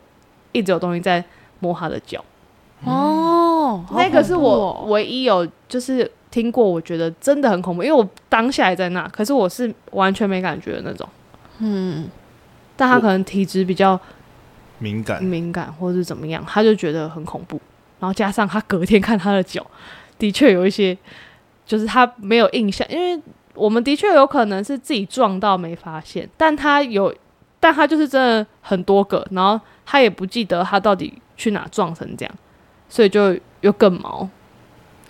[0.52, 1.24] 一直有东西在
[1.60, 2.22] 摸他的脚。
[2.84, 11.06] 哦，那个是我哦唯一有就是听过，我觉得真的很恐怖，因为我当下也在那，可是我是完全没感觉的那种。
[11.58, 12.08] 嗯，
[12.74, 14.00] 但他可能体质比较
[14.80, 17.60] 敏感，敏感，或是怎么样，他就觉得很恐怖。
[18.00, 19.64] 然后加上他隔天看他的脚，
[20.18, 20.96] 的确有一些，
[21.64, 23.22] 就是他没有印象，因为
[23.54, 27.14] 我们的确有可能是自己撞到没发现，但他有，
[27.60, 32.34] 但他就是真的很多个，然后他也不记得他到底去哪撞成这样，
[32.88, 34.28] 所以就又更毛。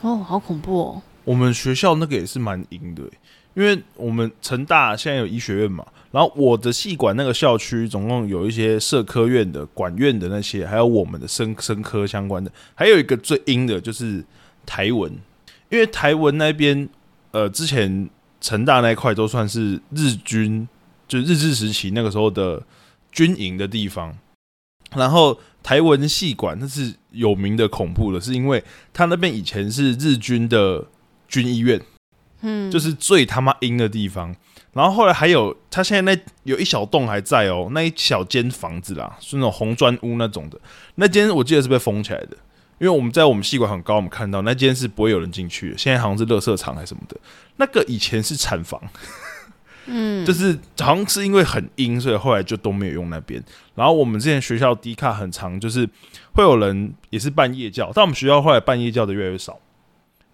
[0.01, 3.11] 哦，好恐怖哦，我们学校那个也是蛮阴的欸、
[3.55, 14.25] 因为我们成大现在有医学院嘛，然后我的系管那个校区总共有一些社科院的、管院的那些，还有我们的生生科相关的，还有一个最阴的就是
[14.65, 15.13] 台文，
[15.69, 16.89] 因为台文那边
[17.33, 18.09] 呃之前
[18.41, 20.69] 成大那块都算是日军，
[21.09, 22.63] 就日治时期那个时候的
[23.11, 24.17] 军营的地方，
[24.95, 30.87] 然后台文系管那是有名的恐怖的，是因为他那边以前是日军的
[31.29, 31.81] 军医院，
[32.43, 34.35] 嗯，就是最他妈阴的地方。
[34.73, 40.59] 然后后来还有，他现在那有一小栋还在哦，那一小间房子啦，是那种红砖屋那种的。
[40.95, 42.37] 那间我记得是被封起来的，
[42.79, 45.77] 因为我们在我们戏馆很高，我们看到那间是不会有人进去的。
[45.77, 47.17] 现在好像是垃圾场还是什么的，
[47.57, 48.81] 那个以前是产房，
[49.87, 53.43] 嗯，就是好像是因为很阴，所以后来就都没有用那边。
[53.75, 55.85] 然后我们之前学校低卡很长，就是
[56.35, 59.59] 会有人也是半夜叫，但我们学校后来半夜叫的越来越少，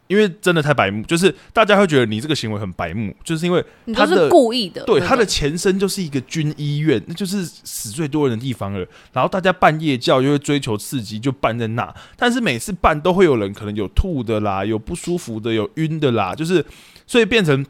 [0.08, 3.64] 因为真的太白目，就是大家会觉得你这个行为很白目，就是因为
[3.94, 8.86] 他的是故意的，对他的前身就是一个军医院，那就是死最多人的地方了。
[9.12, 11.92] 然后大家办夜教就会追求刺激，就办在那。
[12.16, 16.64] 但是每次办都会有人可能有吐的啦，有不舒服的，有晕的啦，就是
[17.06, 17.64] 所以变成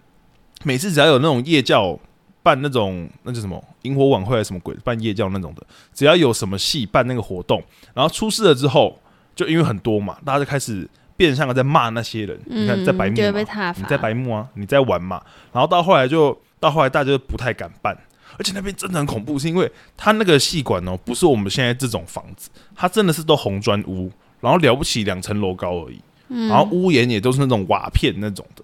[0.65, 1.99] 每次只要有那种夜教
[2.43, 7.63] 办那种那叫什么萤火晚会还是什么鬼办夜教那种的，只要有什么戏办那个活动，
[7.95, 8.99] 然后出事了之后，
[9.35, 12.39] 就因为很多嘛，大家就开始变相的在骂那些人。
[12.47, 15.23] 你看在白目嗯就会嘛被挞伐，你在白目啊，你在玩嘛。
[15.53, 17.97] 然后到后来就到后来大家就不太敢办，
[18.39, 28.63] 而且那边真的很恐怖，是因为它那个戏馆哦，不是我们现在这种房子，它真的是都红砖屋，然后了不起两层楼高而已，嗯然后屋檐也都是那种瓦片那种的，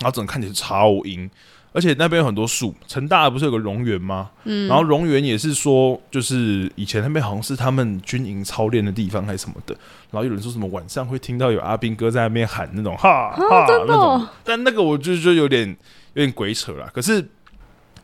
[0.00, 1.30] 然后整个看起来超阴。
[1.74, 2.74] 而且那边有很多树。
[2.86, 4.30] 成大不是有个榕园吗？
[4.44, 9.76] 嗯，然后榕园也是说，就是以前那边好像是他们军营操练的地方还是什么的。
[10.10, 15.68] 然后有人说什么晚上会听到有阿兵哥在那边喊那种哈哈那种哦，但那个我就就有点
[16.14, 16.88] 有点鬼扯啦。
[16.94, 17.28] 可是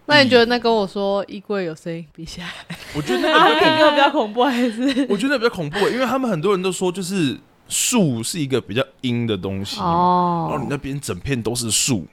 [0.06, 2.48] 那你觉得那跟我说衣柜有声音比起来，
[2.96, 5.06] 我觉得那阿个比较 兵哥比较恐怖还是？
[5.08, 12.04] 我觉得比较恐怖，因为他们很多人都说，就是树是一个比较阴的东西哦，然后你哦，那边整片都是树，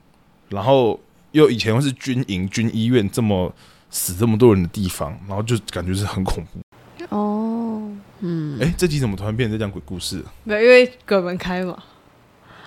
[0.49, 0.99] 然后
[1.37, 3.53] 又以前又是军营、军医院这么
[3.91, 7.15] 死这么多人的地方，然后就感觉是很恐怖。
[7.15, 7.89] 哦，
[8.21, 10.23] 嗯，哎、这集怎么突然变成在讲鬼故事？
[10.43, 11.77] 没有，因为鬼门开嘛。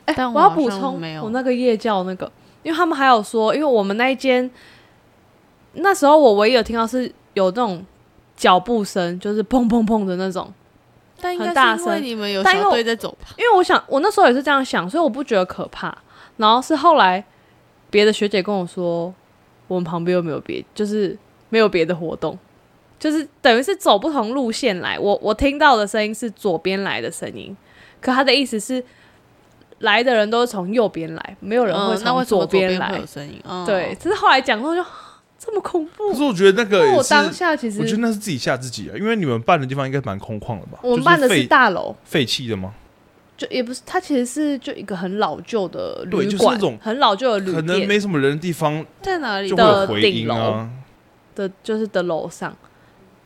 [0.05, 2.31] 哎、但我要补充，我那个夜教那个，
[2.63, 4.49] 因为他们还有说，因为我们那一间
[5.73, 7.85] 那时候我唯一有听到是有那种
[8.37, 10.53] 脚步声，就是砰砰砰的那种。
[11.21, 13.29] 但应该很大是因为声你们有小但因为队在走吧？
[13.37, 15.95] 因为我想，我那时候也是这样想，所以我不觉得可怕。
[16.39, 17.23] 然后是后来
[17.91, 19.13] 别的学姐跟我说，
[19.69, 21.17] 我们旁边又没有别，就是
[21.49, 22.39] 没有别的活动，
[22.99, 24.99] 就是等于是走不同路线来。
[24.99, 27.57] 我我听到的声音是左边来的声音，
[28.01, 28.83] 可他的意思是
[29.81, 33.01] 来的人都是从右边来，没有人会从左边来
[33.67, 34.85] 对，，只是后来讲之后就
[35.39, 36.15] 这么恐怖可。
[36.15, 40.79] 是我觉得那个我，当下其实我觉得那是自己吓自己啊，因为你们办的地方应该蛮空旷的吧？
[40.83, 42.75] 我们办的是大楼，废弃的吗？
[43.41, 49.57] 就也不是，它其实是就一个很老旧的旅馆，就是那种很老旧的旅可能没什么人的地方在哪里就？
[49.57, 50.71] 会有的顶楼啊。
[51.35, 52.55] 的，就是的楼上。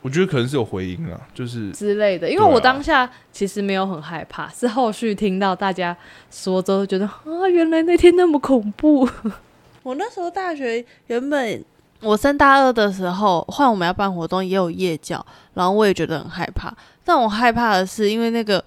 [0.02, 5.96] 我觉得可能是有回音啊，就是之类的，因为我当下其实没有很害怕，是后续听到大家
[6.30, 9.08] 说之后，觉得啊，原来那天那么恐怖。
[9.82, 11.64] 我那时候大学原本
[12.00, 15.24] 我升大二的时候，换我们要办活动也有夜教，
[15.54, 16.72] 然后我也觉得很害怕。
[17.04, 18.62] 但我害怕的是，因为那个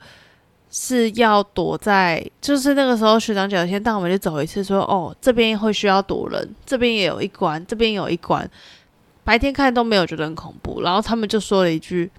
[0.69, 8.49] 是要躲在，就是那个时候学长姐先带我们去走一次说哦，这边会需要躲人，这边也有一关，这边有一关。
[9.23, 12.09] 白天看都没有觉得很恐怖，然后他们就说了一句。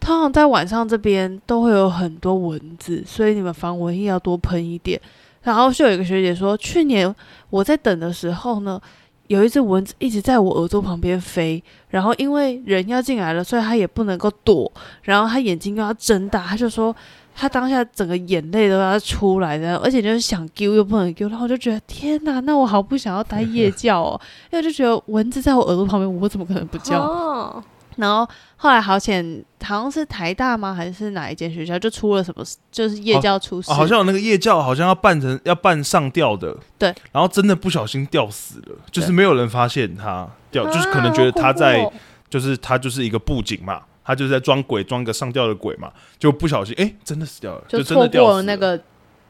[0.00, 4.98] 通常在晚上这边都会有很多蚊子，所以你们防蚊液要多喷一点。
[5.42, 7.14] 然后就有一个学姐说，去年
[7.50, 8.80] 我在等的时候呢，
[9.26, 14.70] 有一只蚊子一直在我耳朵旁边飞，然后因为人要进来了，所以他也不能够躲，
[15.02, 16.94] 然后他眼睛又要睁大，他就说
[17.40, 27.00] 他当下整个眼泪都要出来的，而且就是想丢又不能丢，然后我就觉得天哪，那我好不想要待夜教哦，因为我就觉得蚊子在我耳朵旁边，我怎么可能不叫？
[27.00, 27.64] 哦，
[27.96, 30.74] 然后后来好险，好像是台大吗？
[30.74, 41.90] 还是哪一间学校就出了什么，就是夜教出事，啊好像有那个夜教，好像要扮成要扮上吊的，对，然后真的不小心吊死了，就是没有人发现他吊，就是可能觉得他啊在，
[42.28, 48.80] 就是他就是一个布景嘛，他就是在装鬼，装个上吊的鬼嘛，就不小心哎、真的死掉了，就真的错吊死了过了那个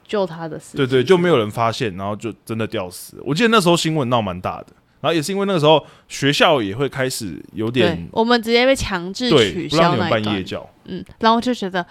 [0.07, 0.77] 救他的事。
[0.77, 3.17] 对对，就没有人发现，然后就真的吊死。
[3.25, 4.67] 我记得那时候新闻闹蛮大的，
[5.01, 10.43] 然后也是因为那个时候学校也会开始有对点，我们直接被强制对，取不让消那一段你们办夜。
[10.45, 11.85] 教，嗯，然后我就觉得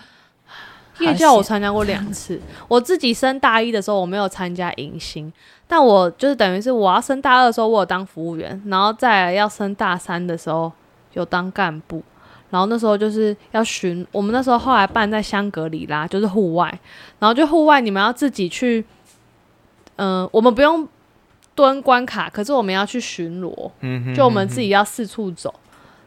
[1.00, 5.32] 夜教我参加过两次， 我自己升大一的时候我没有参加迎新，
[5.66, 10.70] 但我就是等于是我要升大二的时候我有当服务员，然后再来要升大三的时候
[11.14, 12.04] 有当干部，
[12.50, 16.68] 然后那时候就是要巡，我们那时候后来办在香格里拉，就是户外，
[17.20, 18.84] 然后就户外你们要自己去，
[19.98, 20.88] 嗯、我们不用
[21.54, 25.54] 蹲关卡，可是我们要去巡逻，嗯哼就我们自己要四处走，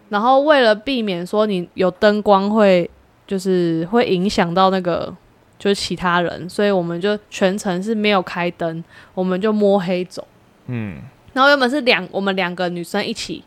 [0.09, 2.91] 然后为了避免说你有灯光会
[3.27, 5.15] 就是会影响到那个
[5.59, 8.83] 就是其他人，所以我们就全程是没有开灯，
[9.15, 10.27] 我们就摸黑走。
[10.67, 10.97] 嗯，
[11.33, 13.45] 然后原本是两我们两个女生一起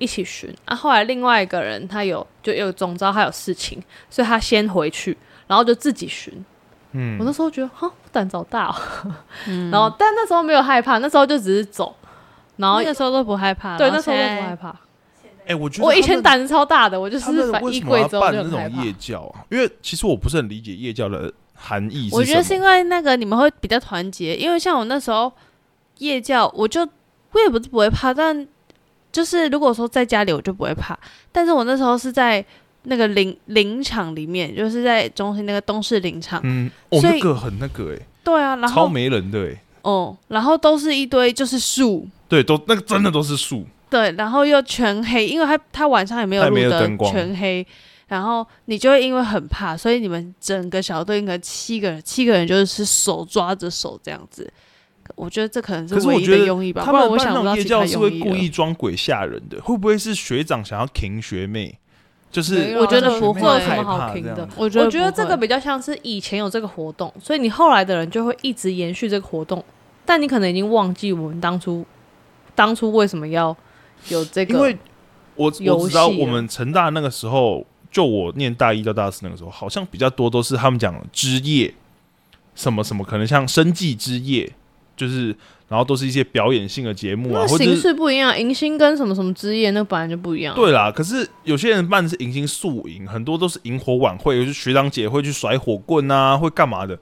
[0.00, 6.44] 一起巡啊，后来另外一个人他有就有总招他有事情，所以他先回去，然后就自己巡。
[6.92, 8.74] 嗯我那时候觉得哈胆子好大哦，
[9.46, 11.94] 嗯 然后但那时候没有害怕，那时候就只是走，
[12.56, 14.74] 然后那时候都不害怕，对那时候都不害怕。
[15.46, 18.42] 哎、我觉得我以前胆子超大的，我就是反为什么衣柜之后那。
[18.42, 19.44] 种夜教啊？
[19.50, 25.32] 因为其实我不是很理解夜教的含义我觉得是因为那个你们会比较团结，因为像我那时候
[25.98, 26.82] 夜教，我就
[27.32, 28.46] 我也不是不会怕，但
[29.12, 30.98] 就是如果说在家里我就不会怕，
[31.32, 32.44] 但是我那时候是在
[32.84, 42.08] 那个林林场里面，就是在中心那个东市林场，嗯，哦，所以那个很那个哎、对啊，然后超没人的哎、哦，然后都是一堆就是树。
[42.28, 47.66] 对，都那个真的都是树，对，然后又全黑，因为他他晚上也没有灯，全黑，
[48.06, 54.48] 然后你就会因为很怕，所以你们整个小队应该七个人，七个人就是手抓着手这样子。
[55.16, 58.18] 我觉得这可能是唯一可是我觉得的用意吧，他不然们那种我想不到其夜教是会。
[58.18, 61.78] 故意装鬼吓人的，会不会是学长想要停学妹？
[62.30, 69.64] 就是我觉得不会有什么好听的我觉得我觉得这个比较像是以前有这个活动，所以你后来的人就会一直延续这个活动，
[70.04, 71.84] 但你可能已经忘记我们当初
[72.54, 73.56] 当初为什么要
[74.10, 74.54] 有这个？
[74.54, 74.78] 因为
[75.34, 81.74] 我我知道我们成大那个时候，就我念大一到大四那个时候，好像比较多都是他们讲之夜，
[82.54, 84.52] 什么什么，可能像生计之夜，
[85.00, 85.34] 就是
[85.66, 90.92] 然后都是一些表演性的节目啊，形或者是式不一样，迎新跟什么什么之夜那本来就不一样。，对啦。
[90.92, 96.98] 可是有些人办的是迎新宿营，很多都是萤火晚会，就是学长姐会去甩火棍啊，会干嘛的。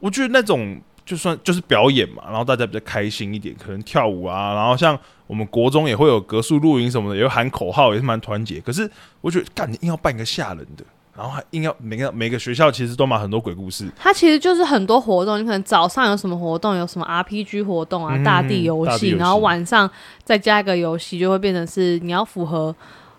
[0.00, 8.60] 我觉得那种就算就是表演嘛，然后大家比较开心一点，可能跳舞啊，然后像我们国中也会有格数露营什么的，也会喊口号，也是蛮团结。
[8.60, 8.90] 可是
[9.20, 10.84] 我觉得，干你硬要办一个吓人的，
[11.14, 19.90] 然后还硬要每个每个学校其实都蛮很多鬼故事，它其实就是很多活动，你可能早上有什么活动，有什么 RPG 活动啊，嗯大地游戏，大地游戏然后晚上
[20.24, 22.74] 再加一个游戏，就会变成是你要符合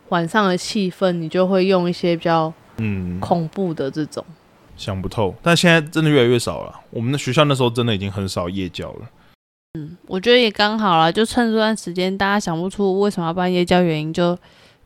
[0.10, 4.26] 晚上的气氛，你就会用一些比较嗯，恐怖的这种。
[4.76, 5.36] 想不透。
[5.44, 6.74] 但现在真的越来越少了。
[6.90, 9.02] 我们的学校那时候真的已经很少夜教了。
[9.76, 14.38] 嗯我觉得也刚好啦，就趁这段时间，大家想不出为什么要办夜教，原因就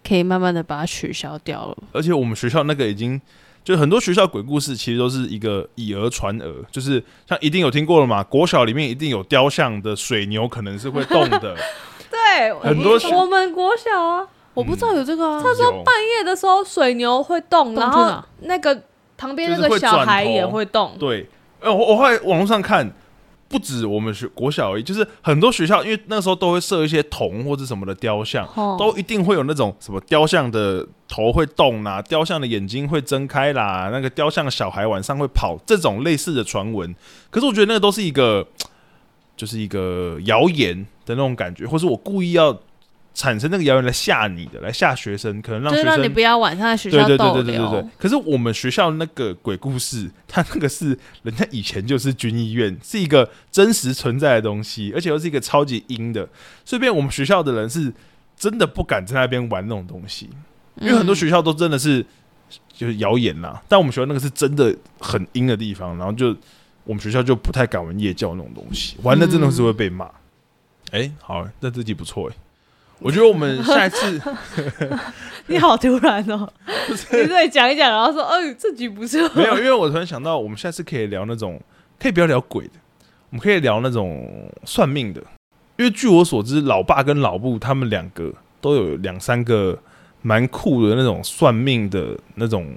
[0.05, 1.77] 可以慢慢的把它取消掉了。
[1.93, 3.21] 而且我们学校那个已经，
[3.63, 11.55] 就很多学校鬼故事其实都是一个以讹传讹，就是像一定有听过了嘛，国小里面一定有雕像的水牛可能是会动的，
[12.09, 18.81] 对，很多我们国小啊，我不知道有这个啊，他说半夜的时候水牛会动，然后那个
[19.17, 20.95] 旁边那个小孩也会动。
[20.97, 21.27] 对，
[21.59, 22.89] 呃，我我后来网络上看，
[23.49, 36.93] 不止我们学国小而已，就是很多学校，因为那时候都会设一些铜或者什么的雕像，哦都一定会有那种什么雕像的头会动啦，雕像的眼睛会睁开啦，那个雕像的小孩晚上会跑，这种类似的传闻。
[37.29, 38.45] 可是我觉得那个都是一个，
[39.35, 40.75] 就是一个谣言
[41.05, 42.57] 的那种感觉，或是我故意要
[43.17, 47.89] 产生那个谣言来吓你的，来吓学生，可能让学生就是让你不要晚上在学对对对逗对对对对。。
[47.97, 56.29] 可是我们学校那个鬼故事，它那个是人家以前就是军医院，是一个真实存在的东西，而且又是一个超级阴的，
[56.63, 57.91] 所以变我们学校的人是
[58.37, 60.29] 真的不敢在那边玩那种东西，
[60.75, 62.05] 因为很多嗯学校都真的是
[62.71, 66.35] 就是谣言啦，但我们学校那个是真的很阴的地方，然后就
[66.83, 70.07] 我们学校就不太敢玩夜教那种东西，玩的真的是会被骂。
[70.91, 72.35] 哎、好，那这集不错哎、
[72.99, 74.21] 我觉得我们下一次
[75.47, 76.51] 你好突然哦！
[76.89, 79.19] 你再讲一讲，然后说，哎，这局不错。
[79.33, 81.61] 没有，因为我突然想到，我们下次可以聊那种，
[81.99, 82.73] 可以不要聊鬼的，
[83.29, 85.21] 我们可以聊那种算命的。
[85.77, 89.77] 因为据我所知，老爸跟老布他们两个都有两三个
[90.21, 92.75] 蛮酷的那种算命的那种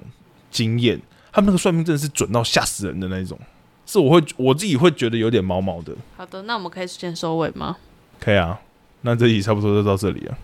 [0.49, 1.01] 经验，
[1.33, 3.37] 他们那个算命真的是准到吓死人的那种，
[3.85, 5.93] 是我会我自己会觉得有点毛毛的。
[6.15, 7.75] 好的，那我们可以先收尾吗？
[8.19, 8.61] 可以啊，
[9.01, 10.37] 那这集差不多就到这里了，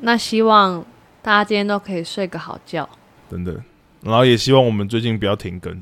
[0.00, 0.84] 那希望
[1.22, 2.88] 大家今天都可以睡个好觉。
[3.30, 3.62] 真的。
[4.02, 5.72] 然后也希望我们最近不要停更，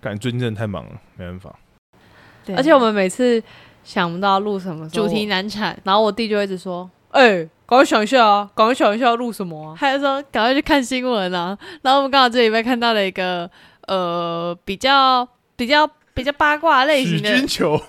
[0.00, 1.54] 感觉最近真的太忙了，没办法。
[2.44, 3.42] 对而且我们每次
[3.84, 9.76] 想不到录什么主题，难产，然后我弟就会一直说：“哎、赶快想一下啊，赶快想一下要录什么啊。
[9.80, 11.56] 还有说赶快去看新闻啊。
[11.82, 13.50] 然后我们刚好这礼拜看到了一个
[13.86, 17.80] 呃比较比较比较八卦类型的君球，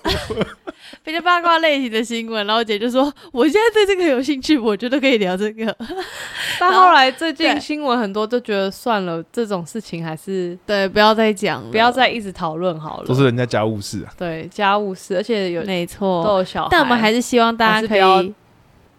[1.04, 5.74] 比较八卦类型的新闻，然后我姐就说我现在对这个有兴趣，我觉得可以聊这个。
[6.60, 13.06] ”但后来最近新闻很多，就觉得算了，这种事情还是对，不要再讲，不要再一直讨论好了。
[13.06, 14.12] 都是人家家务事啊。
[14.16, 16.38] 对家务事，而且有没都错。
[16.38, 18.34] 有小孩，但我们还是希望大家可以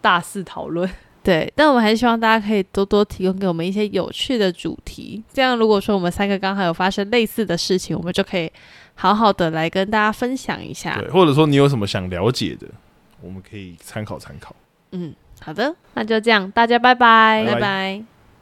[0.02, 0.90] 大肆讨论。
[1.24, 5.24] 对，但我们还是希望大家可以多多提供给我们一些有趣的主题。
[5.32, 8.52] 这样，如果说我们三个刚好有发生类似的事情，我们就可以
[8.96, 10.98] 好好的来跟大家分享一下。
[11.00, 12.68] 对，或者说你有什么想了解的，
[13.22, 14.56] 我们可以参考参考。
[14.92, 18.04] 嗯，好的，那就这样，大家拜拜拜拜拜